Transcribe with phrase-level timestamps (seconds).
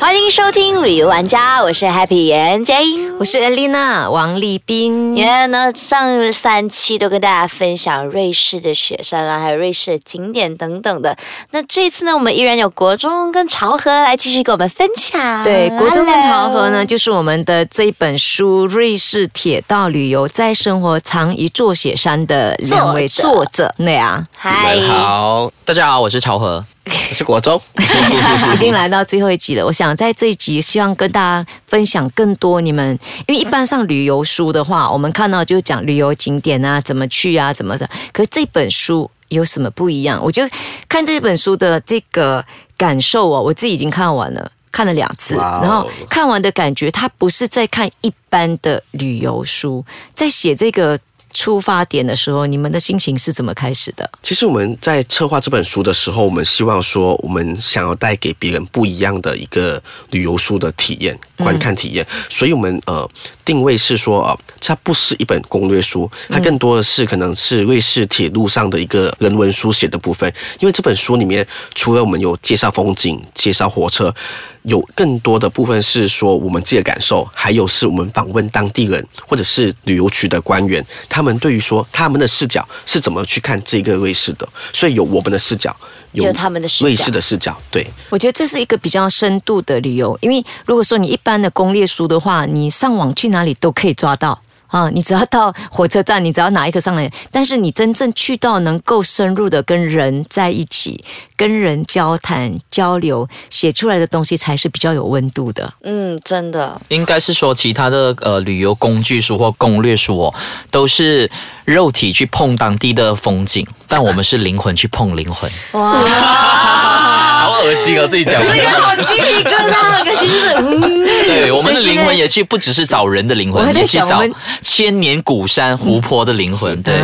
[0.00, 2.74] 欢迎收听旅游玩家，我是 Happy 严 J。
[3.18, 5.14] 我是 Elena 王立斌。
[5.14, 11.14] 耶，那上三期都跟大家分享瑞士的雪山啊，还有瑞士的景点等等的。
[11.50, 15.44] 那这次呢，我们依然有国中跟潮和来继续跟我们分享。
[15.44, 26.64] 对，国中跟潮和 Hello 呢，就是我们的这一本书《瑞士铁道旅游在生活藏一座雪山》的两位作者那样，啊，嗨你们好，大家好，我是朝和，
[27.10, 27.60] 我 是国中。
[28.54, 29.64] 已经来到最后一集了。
[29.64, 37.88] 我想在这一集，希望跟大家分享更多你们，因为一般上旅游书的话，我们看到就讲旅游景点啊，怎么去啊，怎么的。
[38.12, 40.20] 可是这本书有什么不一样？
[40.22, 40.50] 我觉得
[40.88, 42.44] 看这本书的这个
[42.76, 44.52] 感受哦，我自己已经看完了。
[44.72, 50.96] 看了两次，然后看完的感觉，它不是在看一般的旅游书，在写这个
[51.32, 54.10] 出发点的时候，你们的心情是怎么开始的？
[54.22, 63.08] 其实我们在策划这本书的时候，我们希望说，我们想要带给别人不一样的一个旅游书的体验、观看体验，所以我们呃
[63.44, 70.32] 定位是说，呃，它不是一本攻略书，它更多的是可能是瑞士铁路上的一个人文书写的部分。
[70.60, 74.14] 因为这本书里面，除了我们有介绍风景、介绍火车，
[74.62, 85.74] 有更多的部分是说我们自己的感受，还有是我们访问当地人或者是旅游局的官员，他们对于说他们的视角是怎么去看这个瑞士的，所以有我们的视角，
[86.12, 87.86] 有他们的视角类似的视角，对。
[88.08, 94.40] 我觉得这是一个比较深度的旅游，因为如果说你一般的攻略书的话，你上网去哪里都可以抓到。
[94.70, 101.04] 啊，你只要到火车站，你只要拿一个上来，但是你真正去到能够深入的跟人在一起，
[101.36, 105.72] 跟人交谈交流，写出来的东西才是比较有温度的。
[105.82, 110.34] 嗯，真的，应该是说其他的呃旅游工具书或攻略书哦，
[110.70, 111.30] 都是
[111.64, 115.50] 肉体去碰当地的风景，但我们是灵魂去碰灵魂。
[115.72, 116.02] 哇，
[117.40, 118.34] 好恶心哦，自己讲。
[118.42, 120.80] 这个好鸡皮疙瘩，感觉就是嗯，
[121.26, 124.22] 对，我们的灵魂也去，不只是找人的灵魂，我还在也去找
[124.62, 126.80] 千年古山、湖泊的灵魂。
[126.82, 126.98] 对，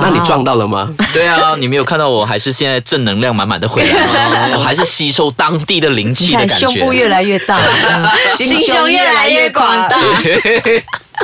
[0.00, 0.88] 那你撞到了吗？
[1.12, 3.92] 对啊，你没有看到我还是现在正能量满满的回来
[4.50, 4.56] 吗？
[4.58, 6.66] 我还是吸收当地的灵气的感觉。
[6.66, 7.58] 胸部越来越大，
[7.90, 9.98] 嗯 心胸越来越广大。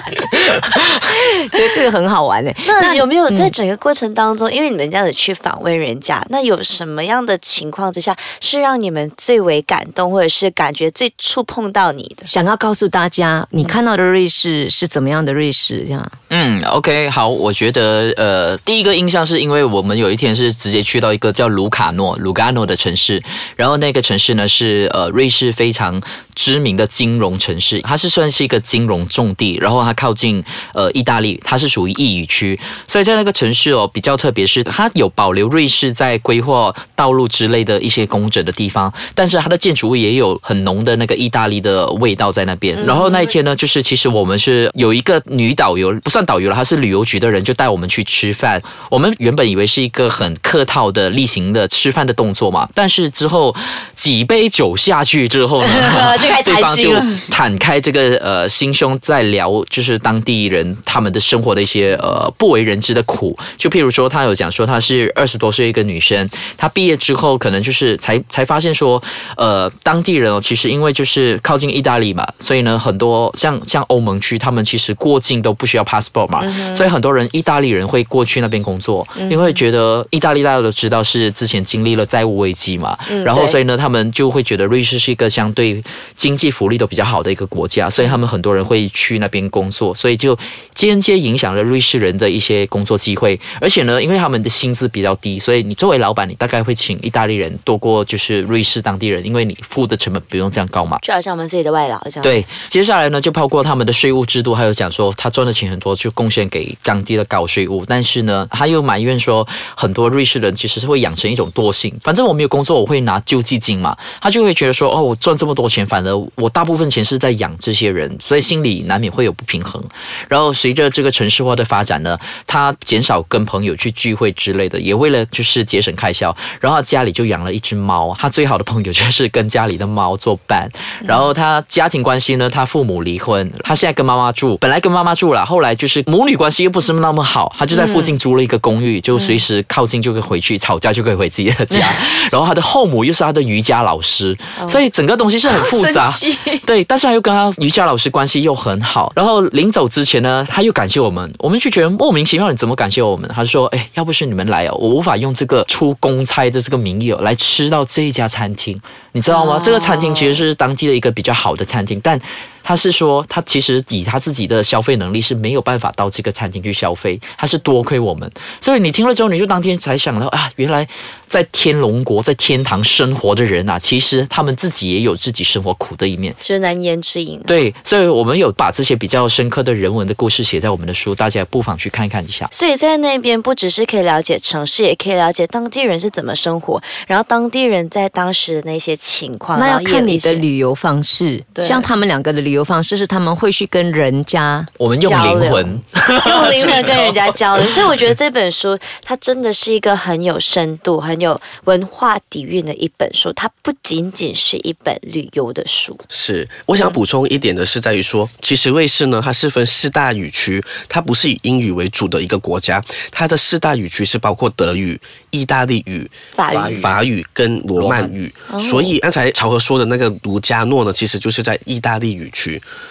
[1.50, 2.53] 觉得这个很好玩呢。
[2.66, 12.25] 那有没有在整个过程当中，因为你们这样子去访问人家，那有什么样的情况之下是让你们最为感动，或者是感觉最触碰到你的？
[12.26, 15.84] 想要告诉大家，你看到的瑞士是怎么样的瑞士？
[15.86, 23.22] 这样，嗯，OK，好，我觉得呃，第一个印象是因为我们有一天是直接去到一个叫卢卡诺卢加诺的城市，
[23.56, 26.00] 然后那个城市呢是呃瑞士非常
[26.34, 30.44] 知名的金融城市，它是算是一个金融重地，然后它靠近
[30.75, 42.78] 呃意大利，它是属于意语区，所以在那个城市哦比较特别是它有保留瑞士在规划道路之类的一些工整的地方，但是它的建筑物也有很浓的那个意大利的味道在那边。
[42.84, 48.62] 然后那一天呢，就是其实我们是有一个女导游，不算导游了，她是旅游局的人，就带我们去吃饭。
[48.91, 53.54] 我们原本以为是一个很客套的例行的吃饭的动作嘛，但是之后
[53.97, 56.93] 几杯酒下去之后呢对方就
[57.31, 63.37] 坦开这个 呃心胸，在聊就是当地人他们的生活的一些呃不为人知的苦。
[63.56, 69.03] 就譬如说，他有讲说她是二十多岁一个女生，她毕业之后可能就是才才发现说，
[69.37, 76.41] 呃，当地人哦，其实因为就是靠近意大利嘛，所以呢，很多像像欧盟区，他们其实过境都不需要 passport 嘛，
[76.75, 85.83] 所以很多人意大利人会过去那边工作，因为觉得意大利大家都知道是之前经历了债务危机嘛，然后所以呢，他们就会觉得瑞士是一个相对
[86.15, 90.39] 经济福利都比较好的一个国家，所以他们很多人会去那边工作，所以就
[90.75, 93.39] 间接影响了瑞士人的一些工作机会。
[93.61, 100.99] 而且呢，因为他们的薪资比较低，所以你作为老板，你大概会请意大利人多过就是瑞士当地人，因为你付的成本不用这样高嘛。
[101.03, 102.23] 就好像我们自己的外劳这样。
[102.23, 107.85] 对，接下来呢，就包括他们的税务制度，还有讲说他赚的钱很多，就贡献给当地的高税务。
[107.87, 119.83] 但是呢，他又埋怨说，很多瑞士人其实是会养成一种惰性，反正我没有工作，我会拿救济金嘛，他就会觉得说，哦，我赚这么多钱，反而我大部分钱是在养这些人，所以心里难免会有不平衡。
[120.28, 122.16] 然后随着这个城市化的发展呢，
[122.47, 130.68] 他减少跟朋友去聚会之类的，也为了就是节省开销，然后他家里就养了一只猫，他最好的朋友就是跟家里的猫作伴。
[131.03, 141.86] 然后他家庭关系呢，他父母离婚，他现在跟妈妈住，本来跟妈妈住了，后来就是母女关系又不是那么好，他就在附近租了一个公寓，就随时靠近就可以回去，吵架就可以回自己的家。
[142.30, 144.36] 然后他的后母又是他的瑜伽老师，
[144.68, 146.10] 所以整个东西是很复杂。
[146.66, 153.31] 对，但是他又跟他瑜伽老师关系又很好，然后后临走之前呢，他又感谢我们，我们就觉得莫名其妙，你怎么感谢我们？
[153.35, 158.81] 他说：“哎，要不是你们来哦，我无法用这个出公差的这个名义哦来吃到这一家餐厅，
[159.13, 159.61] 你知道吗？
[159.63, 162.21] 这个餐厅其实是当地的一个比较好的餐厅，但。”
[162.63, 168.31] 他是说，他其实以他自己的消费能力是没有办法到这个餐厅去消费，他是多亏我们。
[168.60, 170.87] 所以你听了之后，你就当天才想到啊，原来
[171.27, 177.41] 在天龙国、在天堂生活的人啊，其实他们自己也有自己生活苦的一面，是难言之隐。
[177.47, 182.49] 对，所以我们有把这些比较深刻的人文的故事写在我们的书，大家不妨去看看一下。
[182.53, 189.59] 所以在那边不只是可以了解城市，也可以了解当地人是怎么生活，然后当地人在当时的那些情况。
[189.59, 193.28] 那要看你的旅游方式，像他们两个的旅游方式是他们。
[193.39, 195.65] 会去跟人家，我们用灵魂，
[196.27, 203.33] 用灵魂跟人家交流，所以我觉得这本书它真的是一个很有深度、很有文化底蕴的一本书。
[203.34, 205.97] 它不仅仅是一本旅游的书。
[206.09, 212.83] 是，我想补充一点的是，在于说，其实瑞士呢，它是分四大语区，它不是以英语为主的一个国家。
[213.12, 218.34] 它的四大语区是包括德语、意大利语、法语、法语跟罗曼语。
[218.59, 222.38] 所以刚才曹和说的那个卢加诺呢，其实就是在意大利语区，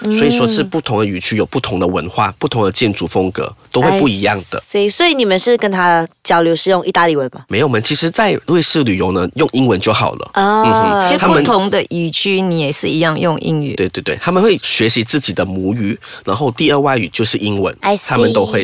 [0.04, 0.28] 所以。
[0.38, 4.60] 说是不同的语区有不同的文化，不同的建筑风格都会不一样的。
[4.60, 7.44] 所以，所以你们是跟他交流是用意大利文吗？
[7.48, 10.32] 没有，我们其实，在瑞士旅游呢，用英文就好了。
[10.36, 13.74] 哦，就不同的语区，你也是一样用英语。
[13.74, 18.64] 对对对，他们会学习自己的母语，然后第二外语就是英文，他们都会。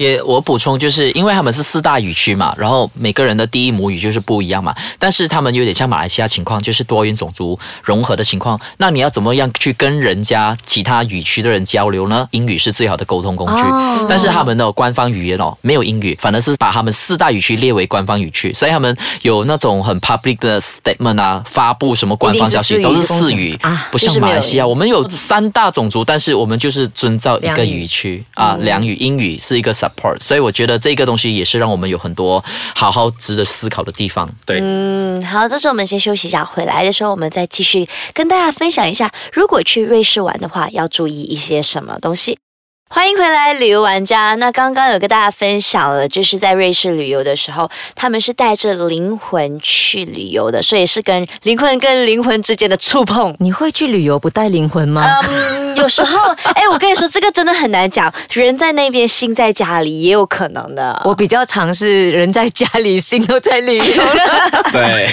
[0.00, 4.74] 也我补充，就是因为他们是四大语区嘛，然后每个人的第一母语就是不一样嘛。
[4.98, 8.58] 但是他们有点像马来西亚情况，就是多元种族融合的情况。
[8.78, 12.26] 那你要怎么样去跟人家其他语区的人交流呢？
[12.30, 13.62] 英语是最好的沟通工具。
[14.08, 32.44] 但是他们的官方语言哦，没有英语，反而是把他们四大语区列为官方语区，所以他们有那种很 public 的 statement 啊，发布什么官方消息都是四语啊，不像马来西亚，我们有三大种族，但是我们就是遵照一个语区啊，两语，英语是一个 support，所以我觉得这个东西也是让我们有很多
[32.74, 34.28] 好好值得思考的地方。
[34.46, 42.38] 对，嗯，好，这时候我们先休息一下，回来的时候我们再继续跟大家分享一下，如果去瑞士玩的话，要注意一些什么东西。
[42.92, 44.34] 欢迎回来，旅游玩家。
[44.34, 53.34] 那刚刚有跟大家分享了，就是在瑞士旅游的时候，他们是带着灵魂去旅游的，所以是跟灵魂跟灵魂之间的触碰。
[53.38, 55.08] 你会去旅游不带灵魂吗？
[55.28, 56.18] 嗯， 有时候，
[56.54, 58.12] 哎，我跟你说，这个真的很难讲。
[58.32, 61.00] 人在那边，心在家里，也有可能的。
[61.04, 63.84] 我比较尝试人在家里，心都在旅游。
[64.72, 65.08] 对，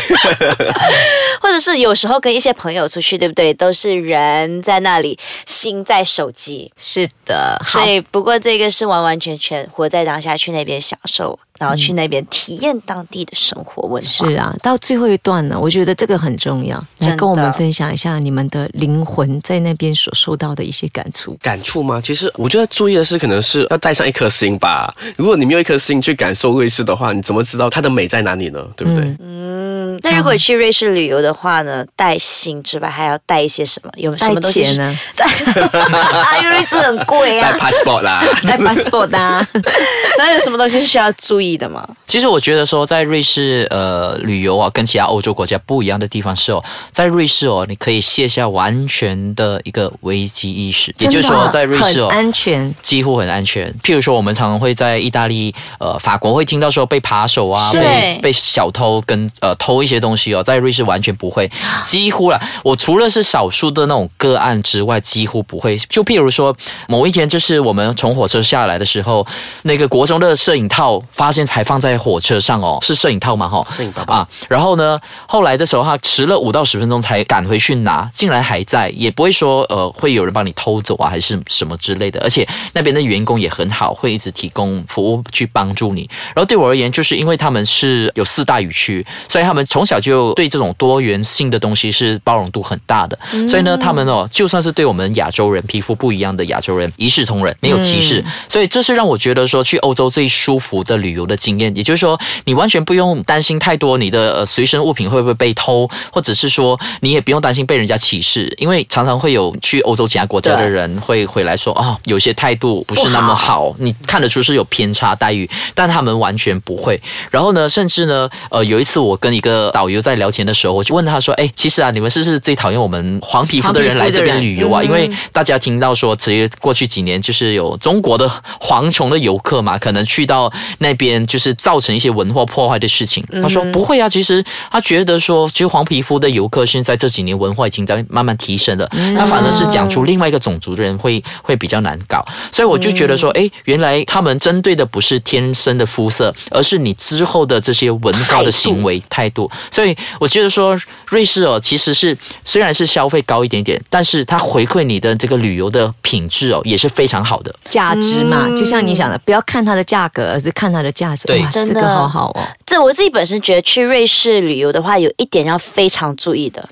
[1.39, 3.53] 或者是有时候跟一些朋友出去，对不对？
[3.53, 6.71] 都是人在那里，心在手机。
[6.75, 7.61] 是的。
[7.67, 11.37] 所以，不过这个是完完全全活在当下，去那边享受。
[11.59, 14.09] 然后去那边体验当地的生活文化。
[14.09, 21.37] 是啊，到最后一段呢，我觉得这个很重要，来跟我们分享一下你们的灵魂在那边所受到的一些感触。
[21.41, 22.01] 感触吗？
[22.03, 24.93] 其实我觉得注意的是，可能是要带上一颗心吧。
[25.15, 28.65] 如果你没有一颗心去感受瑞士的话，你怎么知道它的美在哪里呢？
[28.75, 29.03] 对不对？
[29.19, 29.99] 嗯。
[30.03, 33.91] 那如果去瑞士旅游的话呢，带心之外还要带一些什么？
[33.97, 34.95] 有什么东西呢？
[35.17, 37.51] 啊， 瑞士很贵啊。
[37.51, 39.47] 带 passport 啦， 带 passport 啦。
[40.19, 41.46] 那有什么东西是需要注意？
[41.55, 41.87] 的吗？
[42.07, 46.61] 其实我觉得说，在瑞士呃旅游啊，跟其他欧洲国家不一样的地方是哦，
[46.91, 53.71] 在瑞士哦，你可以卸下完全的一个危机意识，也就是说，在瑞士哦，安全几乎很安全。
[53.83, 61.49] 譬如说，我们常常会在意大利、呃法国会听到说被扒手啊，被被小偷跟呃偷一些东西哦，在瑞士完全不会，
[61.83, 62.41] 几乎了。
[62.63, 65.77] 我除了是少数的那种个案之外，几乎不会。
[65.77, 66.53] 就譬如说，
[66.87, 69.25] 某一天就是我们从火车下来的时候，
[69.61, 71.36] 那个国中的摄影套发。
[71.45, 73.47] 还放在火车上哦，是摄影套嘛？
[73.47, 74.27] 哈，摄影套啊。
[74.47, 82.19] 然后呢，后来的时候他迟了五到十分钟才赶回去拿，竟然还在，也不会说呃会有人帮你偷走啊，还是什么之类的。
[82.21, 86.09] 而且那边的员工也很好，会一直提供服务去帮助你。
[86.33, 93.19] 然后对我而言，就是因为他们是有四大语区，所以他们从小就对这种多元性的东西是包容度很大的。
[93.47, 98.23] 所以呢，他们哦，就算是对我们亚洲人皮肤不一样的亚洲人一视同仁，没有歧视。
[98.47, 101.26] 所以这是让我觉得说去欧洲最舒服的旅游。
[101.27, 117.01] 的经验，也就是说，你完全不用担心太多，你的随身物品会不会被偷，或者是说，你也不用担心被人家歧视，因为常常会有去欧洲其他国家的人会回来说，哦，有些态度不是那么好，你看得出是有偏差待遇，但他们完全不会。
[117.31, 124.83] 然后呢，甚至呢，呃，有一次我跟一个个导游在聊天的时候，我就问他说：“哎，其实啊，你们是不是最讨厌我们黄皮肤的人来这边旅游啊？
[124.83, 128.29] 因为大家听到说，其实过去几年就是有中国的
[128.59, 142.25] 蝗虫的游客嘛，可能去到那边就是造成一些文化破坏的事情。”他说：“不会啊，其实他觉得说，其实黄皮肤的游客现在这几年文化已经在慢慢提升了，他反而是讲出另外一个种族的人会会比较难搞。
[142.51, 149.49] 所以我就觉得说，哎，原来他们针对的不是天生的肤色，而是你之后的这些文化的行为态度。
[149.71, 158.49] 所以我觉得说，瑞士哦，其实是虽然是消费高一点点，但是它回馈你的这个旅游的品质哦，也是非常好的价值嘛。
[158.55, 161.27] 就像你想的，不要看它的价格，而是看它的价值。
[161.27, 162.47] 对，这个好好哦。
[162.65, 166.67] 这我自己本身觉得去瑞士旅游的话，有一点要非常注意的，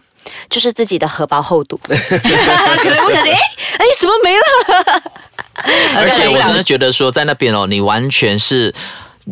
[0.50, 1.80] 就是自己的荷包厚度。
[1.86, 3.38] 可能不小心，哎
[3.80, 5.04] 哎，怎么没了？
[5.98, 8.74] 而且 我真的觉得说，在那边哦，你完全是。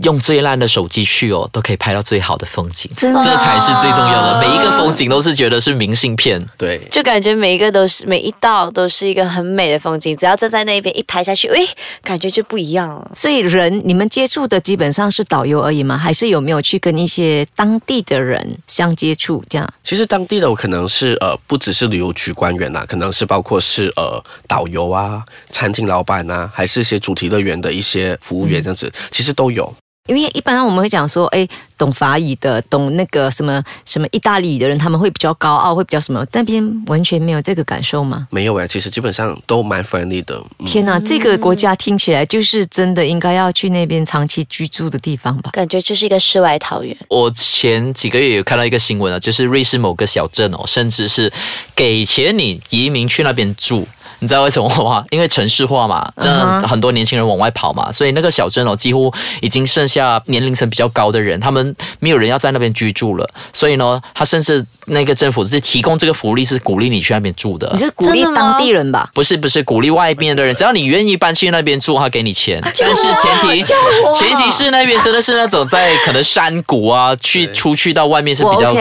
[0.01, 4.39] 用最烂的手机去哦，都可以拍到最好的风景，这才是最重要的。
[4.39, 10.17] 每一个风景都是觉得是明信片，对，就感觉每一个都是每一道都是一个很美的风景。
[10.17, 11.59] 只要站在那边一拍下去，哎，
[12.01, 13.11] 感觉就不一样了。
[13.15, 15.97] 所以人你们接触的基本上是导游而已吗？
[15.97, 19.43] 还是有没有去跟一些当地的人相接触？
[19.49, 19.73] 这样？
[19.83, 29.73] 其实当地的可能是呃，不只是旅游局官员呐，可能是包括是呃导游啊、餐厅老板呐，还是一些主题乐园的一些服务员这样子，其实都有。
[30.07, 36.25] 因为一般上我们会讲说，哎，懂法语的、懂那个什么什么意大利语的人，他们会比较高傲，会比较什么？
[36.33, 38.27] 那边完全没有这个感受吗？
[38.29, 40.43] 没有哎，其实基本上都蛮 friendly 的。
[40.65, 45.51] 天哪，这个国家听起来就是真的应该要去那边长期居住的地方吧？
[45.53, 46.93] 感觉就是一个世外桃源。
[47.07, 51.31] 我前几个月有看到一个新闻啊，就是瑞士某个小镇哦，甚至是
[51.73, 53.87] 给钱你移民去那边住。
[54.23, 55.03] 你知道为什么吗？
[55.11, 64.65] 因为城市化嘛，真的很多年轻人往外跑嘛，所以那个小镇哦，几乎已经剩下年龄层比较高的人，他们没有人要在那边居住了，所以呢，他甚至。
[64.85, 67.69] 那个政府是提供这个福利，是鼓励你去那边住的。
[67.71, 69.09] 你是鼓励当地人吧？
[69.13, 72.59] 不是不是，鼓励外边的人，只要你愿意搬去那边住，他给你钱。
[72.81, 73.63] 但是前提
[74.13, 78.73] 前提是那边真的是那种在可能山谷啊，去出去到外面是比较。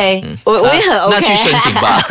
[0.43, 1.17] 我我也很 OK。
[1.17, 2.05] 那去申请吧。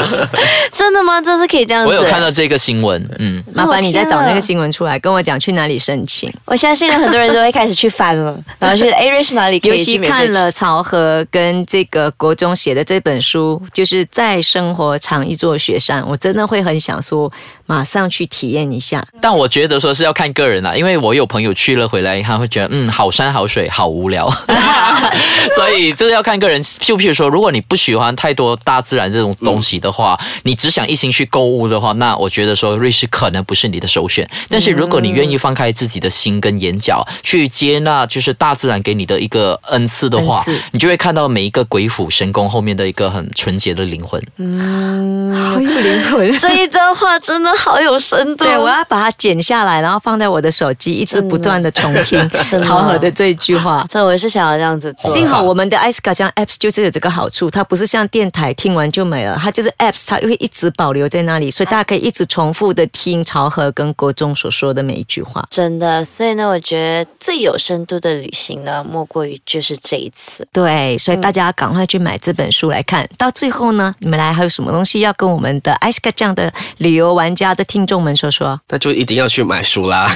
[0.72, 1.20] 真的吗？
[1.20, 1.90] 这是可以这样子？
[1.90, 6.32] 我有看到这个新闻，嗯，麻烦你再找那个新闻出来，跟我讲去哪里申请。
[6.44, 9.60] 我相信很多人都会开始去翻了， 然后去 A 瑞是哪里？
[9.62, 13.18] 尤其看了曹和跟这个国中写的这本。
[13.20, 17.30] 书就是在生活常一座雪山，我真的会很想说，
[17.66, 19.06] 马上去体验一下。
[19.20, 24.32] 但我觉得说是要看个人啦，因为我有朋友去了回来，他会觉得嗯，好山好水好无聊，
[25.54, 26.62] 所以这个要看个人。
[26.78, 34.28] 就譬如说，如果你不喜欢太多大自然这种东西的话，你只想一心去购物的话，那我觉得说瑞士可能不是你的首选。
[34.48, 40.40] 但是如果你愿意放开自己的心跟眼角，去接纳就是大自然给你的一个恩赐的话，
[40.70, 43.08] 你就会看到每一个鬼斧神工后面的一个。
[43.08, 46.30] 很纯洁的灵魂，嗯，好有灵魂。
[46.38, 48.44] 这一段话真的好有深度。
[48.44, 52.30] 对，我要把它剪下来，然后放在我的手机，一直不断的重听
[52.62, 53.86] 超和的这一句话。
[53.88, 55.10] 这我是想要这样子做。
[55.10, 65.46] 幸好我们的 i c a 这样 apps 就是有这个好处，它不是像电台听完就没了，它就是 apps，它会一直保留在那里，所以大家可以一直重复的听朝和跟国中所说的每一句话。
[65.50, 70.46] 真的，所以呢，我觉得最有深度的旅行呢，莫过于就是这一次。
[70.52, 73.08] 对，所以大家赶快去买这本书来看。
[73.16, 78.60] 到最后呢，你们来还有什么东西要跟我们的艾斯卡这样的旅游玩家的听众们说说？
[78.68, 80.08] 那就一定要去买书啦！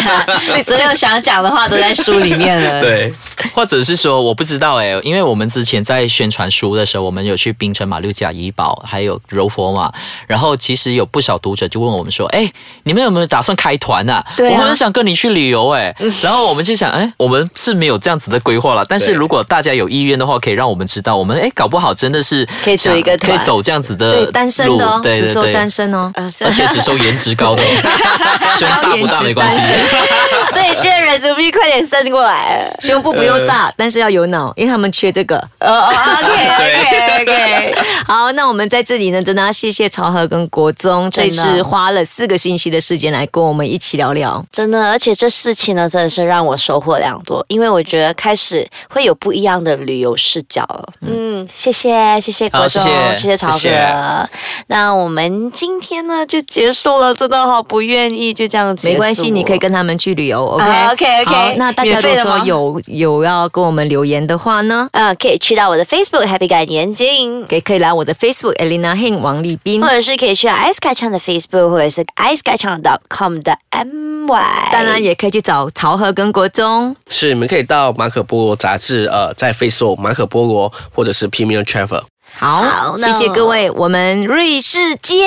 [0.62, 2.80] 所有想讲的话都在书里面了。
[2.82, 3.12] 对，
[3.54, 9.92] 或者是说我不知道哎，因为我们之前在宣传书的时候，我们有去槟城马六甲怡保，还有柔佛嘛。
[10.26, 12.50] 然后其实有不少读者就问我们说：“哎，
[12.84, 14.24] 你们有没有打算开团啊？
[14.38, 18.84] 我们很想跟你去旅游哎。”然后我们就想：“哎，我们是没有这样子的规划了。
[18.88, 21.16] 但是如果大家有意愿的话，可以让我们知道。
[21.16, 27.62] 我们哎，搞不好真的是。”可以走一个可以走这样子的对单身的哦，只收单身哦，而且只收颜值高的，
[28.58, 29.58] 胸大不大没关系。
[30.52, 35.36] 所以今天 resume 快点 send 过来，胸部不用大，但是要有脑，因为他们缺这个。
[35.58, 37.74] OK OK OK，
[38.06, 50.88] 好，那我们在这里呢，真的要谢谢曹和跟国宗，这次花了四个星期的时间来跟我们一起聊聊，真的，而且这四期呢，真的是让我收获良多，因为我觉得开始会有不一样的旅游视角了。
[51.00, 52.48] 嗯，谢谢谢谢。
[52.52, 54.28] 好，谢谢，谢谢曹哥。
[54.68, 58.88] 那我们今天呢就结束了，真的好不愿意就这样子。
[58.88, 60.44] 没关系，你可以跟他们去旅游。
[60.44, 61.56] OK OK OK。
[61.56, 71.31] 那大家如果说有有要跟我们留言的话呢，呃，可以去到我的 Facebook Happy 改年金，也可以来我的 Facebook Elena Hing 王立斌，或者是可以去到 S 卡唱的 Facebook。
[71.32, 74.70] Facebook 或者是 iSkyChannel.com 的 my。
[74.70, 76.94] 当然也可以去找曹和跟国中。
[77.08, 82.02] 是你们可以到马可波罗杂志，呃，在 Facebook 马可波罗或者是 Premium Travel。
[82.34, 85.18] 好，好那谢谢各位，我们瑞士见。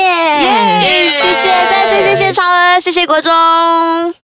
[1.09, 4.13] 谢谢，再次谢谢超恩，谢谢国忠。